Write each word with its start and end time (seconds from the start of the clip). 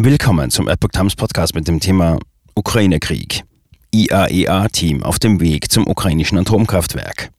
Willkommen 0.00 0.48
zum 0.52 0.68
Epoch 0.68 0.90
Times 0.92 1.16
Podcast 1.16 1.56
mit 1.56 1.66
dem 1.66 1.80
Thema 1.80 2.20
Ukraine-Krieg. 2.54 3.42
IAEA-Team 3.90 5.02
auf 5.02 5.18
dem 5.18 5.40
Weg 5.40 5.72
zum 5.72 5.88
ukrainischen 5.88 6.38
Atomkraftwerk. 6.38 7.32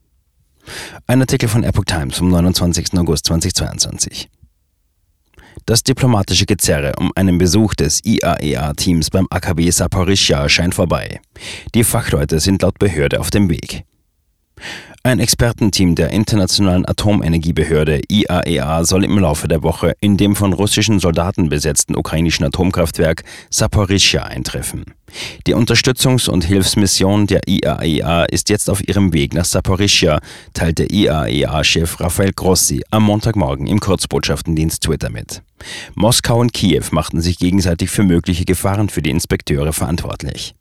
Ein 1.07 1.21
Artikel 1.21 1.47
von 1.47 1.63
Epoch 1.63 1.85
Times 1.85 2.17
vom 2.17 2.27
29. 2.27 2.95
August 2.95 3.27
2022. 3.27 4.27
Das 5.65 5.83
diplomatische 5.83 6.45
Gezerre 6.45 6.91
um 6.97 7.13
einen 7.15 7.37
Besuch 7.37 7.75
des 7.75 8.03
IAEA-Teams 8.03 9.09
beim 9.09 9.27
AKW 9.29 9.69
Saporischja 9.69 10.49
scheint 10.49 10.75
vorbei. 10.75 11.21
Die 11.73 11.85
Fachleute 11.85 12.41
sind 12.41 12.61
laut 12.61 12.77
Behörde 12.77 13.21
auf 13.21 13.29
dem 13.29 13.49
Weg. 13.49 13.85
Ein 15.09 15.19
Expertenteam 15.19 15.95
der 15.95 16.11
Internationalen 16.11 16.87
Atomenergiebehörde 16.87 18.01
IAEA 18.09 18.81
e 18.81 18.83
soll 18.83 19.03
im 19.03 19.17
Laufe 19.17 19.47
der 19.47 19.63
Woche 19.63 19.95
in 20.01 20.17
dem 20.17 20.35
von 20.35 20.53
russischen 20.53 20.99
Soldaten 20.99 21.49
besetzten 21.49 21.95
ukrainischen 21.95 22.45
Atomkraftwerk 22.45 23.23
Saporischja 23.49 24.25
eintreffen. 24.25 24.85
Die 25.47 25.55
Unterstützungs- 25.55 26.29
und 26.29 26.43
Hilfsmission 26.43 27.25
der 27.25 27.47
IAEA 27.47 28.25
e 28.25 28.27
ist 28.29 28.49
jetzt 28.49 28.69
auf 28.69 28.87
ihrem 28.87 29.11
Weg 29.11 29.33
nach 29.33 29.45
Saporischja, 29.45 30.19
teilte 30.53 30.85
IAEA-Chef 30.85 31.99
Rafael 31.99 32.31
Grossi 32.31 32.83
am 32.91 33.01
Montagmorgen 33.01 33.65
im 33.65 33.79
Kurzbotschaftendienst 33.79 34.83
Twitter 34.83 35.09
mit. 35.09 35.41
Moskau 35.95 36.39
und 36.39 36.53
Kiew 36.53 36.85
machten 36.91 37.19
sich 37.19 37.39
gegenseitig 37.39 37.89
für 37.89 38.03
mögliche 38.03 38.45
Gefahren 38.45 38.89
für 38.89 39.01
die 39.01 39.09
Inspekteure 39.09 39.73
verantwortlich. 39.73 40.53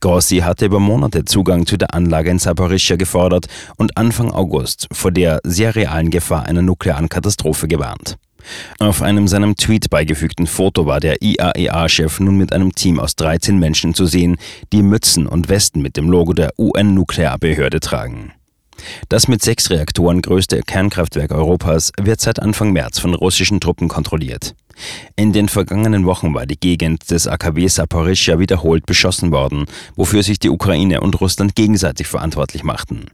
Grossi 0.00 0.38
hatte 0.38 0.66
über 0.66 0.80
Monate 0.80 1.24
Zugang 1.24 1.66
zu 1.66 1.76
der 1.76 1.94
Anlage 1.94 2.30
in 2.30 2.38
Saporischja 2.38 2.96
gefordert 2.96 3.46
und 3.76 3.96
Anfang 3.96 4.30
August 4.30 4.88
vor 4.92 5.10
der 5.10 5.40
sehr 5.44 5.74
realen 5.74 6.10
Gefahr 6.10 6.44
einer 6.44 6.62
nuklearen 6.62 7.08
Katastrophe 7.08 7.68
gewarnt. 7.68 8.18
Auf 8.78 9.02
einem 9.02 9.26
seinem 9.28 9.56
Tweet 9.56 9.90
beigefügten 9.90 10.46
Foto 10.46 10.86
war 10.86 11.00
der 11.00 11.20
IAEA-Chef 11.20 12.20
nun 12.20 12.36
mit 12.36 12.52
einem 12.52 12.74
Team 12.74 13.00
aus 13.00 13.16
13 13.16 13.58
Menschen 13.58 13.94
zu 13.94 14.06
sehen, 14.06 14.36
die 14.72 14.82
Mützen 14.82 15.26
und 15.26 15.48
Westen 15.48 15.82
mit 15.82 15.96
dem 15.96 16.08
Logo 16.10 16.32
der 16.32 16.52
UN-Nuklearbehörde 16.58 17.80
tragen. 17.80 18.32
Das 19.08 19.28
mit 19.28 19.42
sechs 19.42 19.70
Reaktoren 19.70 20.22
größte 20.22 20.60
Kernkraftwerk 20.62 21.32
Europas 21.32 21.92
wird 22.00 22.20
seit 22.20 22.40
Anfang 22.40 22.72
März 22.72 22.98
von 22.98 23.14
russischen 23.14 23.60
Truppen 23.60 23.88
kontrolliert. 23.88 24.54
In 25.16 25.32
den 25.32 25.48
vergangenen 25.48 26.04
Wochen 26.04 26.34
war 26.34 26.46
die 26.46 26.58
Gegend 26.58 27.10
des 27.10 27.26
AKW 27.26 27.66
Saporischja 27.66 28.38
wiederholt 28.38 28.86
beschossen 28.86 29.32
worden, 29.32 29.66
wofür 29.94 30.22
sich 30.22 30.38
die 30.38 30.50
Ukraine 30.50 31.00
und 31.00 31.20
Russland 31.20 31.54
gegenseitig 31.54 32.06
verantwortlich 32.06 32.62
machten. 32.62 33.06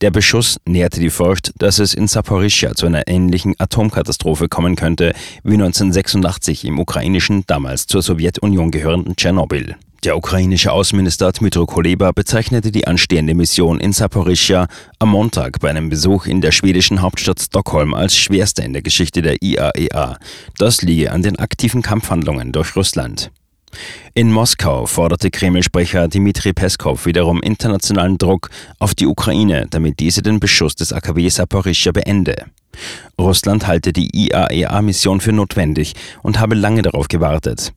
Der 0.00 0.10
Beschuss 0.10 0.58
nährte 0.66 1.00
die 1.00 1.10
Furcht, 1.10 1.52
dass 1.58 1.78
es 1.78 1.94
in 1.94 2.06
Saporischja 2.06 2.74
zu 2.74 2.86
einer 2.86 3.08
ähnlichen 3.08 3.54
Atomkatastrophe 3.58 4.48
kommen 4.48 4.76
könnte 4.76 5.14
wie 5.42 5.54
1986 5.54 6.64
im 6.64 6.78
ukrainischen, 6.78 7.44
damals 7.46 7.86
zur 7.86 8.02
Sowjetunion 8.02 8.70
gehörenden 8.70 9.16
Tschernobyl. 9.16 9.76
Der 10.06 10.16
ukrainische 10.16 10.70
Außenminister 10.70 11.32
Dmytro 11.32 11.66
Kuleba 11.66 12.12
bezeichnete 12.12 12.70
die 12.70 12.86
anstehende 12.86 13.34
Mission 13.34 13.80
in 13.80 13.92
Saporischja 13.92 14.68
am 15.00 15.08
Montag 15.08 15.58
bei 15.58 15.68
einem 15.68 15.88
Besuch 15.88 16.26
in 16.26 16.40
der 16.40 16.52
schwedischen 16.52 17.02
Hauptstadt 17.02 17.40
Stockholm 17.40 17.92
als 17.92 18.16
schwerste 18.16 18.62
in 18.62 18.72
der 18.72 18.82
Geschichte 18.82 19.20
der 19.20 19.42
IAEA. 19.42 20.12
E 20.12 20.16
das 20.58 20.82
liege 20.82 21.10
an 21.10 21.22
den 21.22 21.40
aktiven 21.40 21.82
Kampfhandlungen 21.82 22.52
durch 22.52 22.76
Russland. 22.76 23.32
In 24.14 24.30
Moskau 24.30 24.86
forderte 24.86 25.32
Kreml-Sprecher 25.32 26.06
Dmitri 26.06 26.52
Peskov 26.52 27.04
wiederum 27.04 27.42
internationalen 27.42 28.16
Druck 28.16 28.50
auf 28.78 28.94
die 28.94 29.08
Ukraine, 29.08 29.66
damit 29.68 29.98
diese 29.98 30.22
den 30.22 30.38
Beschuss 30.38 30.76
des 30.76 30.92
AKW 30.92 31.28
Saporischja 31.28 31.90
beende. 31.90 32.44
Russland 33.20 33.66
halte 33.66 33.92
die 33.92 34.10
IAEA-Mission 34.14 35.20
für 35.20 35.32
notwendig 35.32 35.94
und 36.22 36.38
habe 36.38 36.54
lange 36.54 36.82
darauf 36.82 37.08
gewartet. 37.08 37.72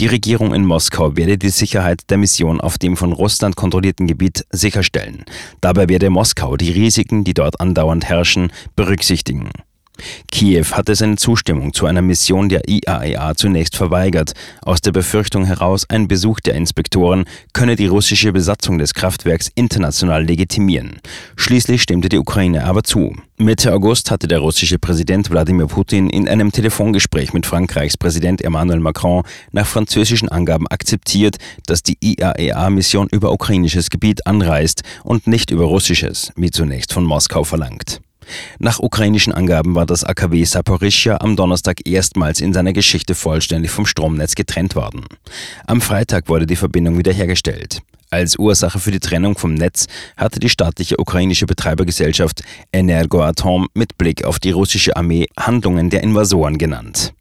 Die 0.00 0.06
Regierung 0.06 0.54
in 0.54 0.64
Moskau 0.64 1.16
werde 1.16 1.38
die 1.38 1.50
Sicherheit 1.50 2.10
der 2.10 2.18
Mission 2.18 2.60
auf 2.60 2.78
dem 2.78 2.96
von 2.96 3.12
Russland 3.12 3.56
kontrollierten 3.56 4.06
Gebiet 4.06 4.44
sicherstellen. 4.50 5.24
Dabei 5.60 5.88
werde 5.88 6.10
Moskau 6.10 6.56
die 6.56 6.70
Risiken, 6.70 7.24
die 7.24 7.34
dort 7.34 7.60
andauernd 7.60 8.04
herrschen, 8.04 8.52
berücksichtigen. 8.74 9.50
Kiew 10.30 10.66
hatte 10.72 10.94
seine 10.94 11.16
Zustimmung 11.16 11.72
zu 11.72 11.86
einer 11.86 12.02
Mission 12.02 12.48
der 12.48 12.68
IAEA 12.68 13.34
zunächst 13.34 13.76
verweigert, 13.76 14.32
aus 14.62 14.80
der 14.80 14.92
Befürchtung 14.92 15.44
heraus, 15.44 15.86
ein 15.88 16.08
Besuch 16.08 16.40
der 16.40 16.54
Inspektoren 16.54 17.24
könne 17.52 17.76
die 17.76 17.86
russische 17.86 18.32
Besatzung 18.32 18.78
des 18.78 18.94
Kraftwerks 18.94 19.50
international 19.54 20.24
legitimieren. 20.24 21.00
Schließlich 21.36 21.82
stimmte 21.82 22.08
die 22.08 22.18
Ukraine 22.18 22.64
aber 22.64 22.82
zu. 22.82 23.14
Mitte 23.38 23.72
August 23.74 24.10
hatte 24.10 24.28
der 24.28 24.38
russische 24.38 24.78
Präsident 24.78 25.30
Wladimir 25.30 25.66
Putin 25.66 26.08
in 26.08 26.26
einem 26.26 26.52
Telefongespräch 26.52 27.34
mit 27.34 27.44
Frankreichs 27.44 27.98
Präsident 27.98 28.42
Emmanuel 28.42 28.80
Macron 28.80 29.24
nach 29.52 29.66
französischen 29.66 30.30
Angaben 30.30 30.66
akzeptiert, 30.68 31.36
dass 31.66 31.82
die 31.82 31.98
IAEA-Mission 32.00 33.08
über 33.10 33.32
ukrainisches 33.32 33.90
Gebiet 33.90 34.26
anreist 34.26 34.82
und 35.04 35.26
nicht 35.26 35.50
über 35.50 35.64
russisches, 35.64 36.32
wie 36.36 36.50
zunächst 36.50 36.94
von 36.94 37.04
Moskau 37.04 37.44
verlangt. 37.44 38.00
Nach 38.58 38.78
ukrainischen 38.78 39.32
Angaben 39.32 39.74
war 39.74 39.86
das 39.86 40.04
AKW 40.04 40.44
Saporischja 40.44 41.20
am 41.20 41.36
Donnerstag 41.36 41.86
erstmals 41.86 42.40
in 42.40 42.52
seiner 42.52 42.72
Geschichte 42.72 43.14
vollständig 43.14 43.70
vom 43.70 43.86
Stromnetz 43.86 44.34
getrennt 44.34 44.76
worden. 44.76 45.04
Am 45.66 45.80
Freitag 45.80 46.28
wurde 46.28 46.46
die 46.46 46.56
Verbindung 46.56 46.98
wiederhergestellt. 46.98 47.82
Als 48.10 48.38
Ursache 48.38 48.78
für 48.78 48.92
die 48.92 49.00
Trennung 49.00 49.36
vom 49.36 49.54
Netz 49.54 49.86
hatte 50.16 50.38
die 50.38 50.48
staatliche 50.48 50.98
ukrainische 50.98 51.46
Betreibergesellschaft 51.46 52.42
Energoatom 52.72 53.66
mit 53.74 53.98
Blick 53.98 54.24
auf 54.24 54.38
die 54.38 54.52
russische 54.52 54.96
Armee 54.96 55.26
Handlungen 55.36 55.90
der 55.90 56.02
Invasoren 56.02 56.56
genannt. 56.56 57.15